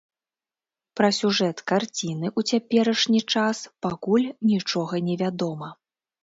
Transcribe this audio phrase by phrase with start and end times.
[0.99, 3.57] Пра сюжэт карціны ў цяперашні час
[3.87, 5.69] пакуль нічога не вядома.